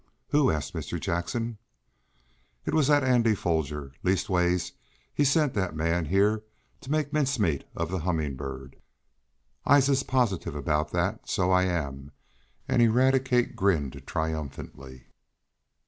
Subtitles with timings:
[0.29, 0.99] "Who?" asked Mr.
[0.99, 1.59] Jackson.
[2.65, 3.91] "It were dat Andy Foger.
[4.01, 4.71] Leastways,
[5.13, 6.39] he send dat man heah
[6.79, 8.77] t' make mincemeat oh de Hummin' Bird.
[9.63, 12.09] I's positib 'bout dat, so I am!"
[12.67, 15.05] And Eradicate grinned triumphantly.